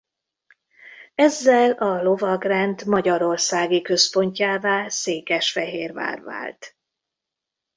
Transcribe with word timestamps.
Ezzel 1.15 1.71
a 1.71 2.01
lovagrend 2.03 2.85
magyarországi 2.85 3.81
központjává 3.81 4.87
Székesfehérvár 4.89 6.21
vált. 6.21 6.75